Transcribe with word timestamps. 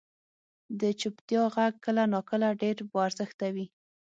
•د 0.79 0.81
چپتیا 1.01 1.43
ږغ 1.53 1.57
کله 1.85 2.03
ناکله 2.13 2.47
ډېر 2.61 2.77
با 2.91 2.99
ارزښته 3.07 3.47
وي. 3.55 3.67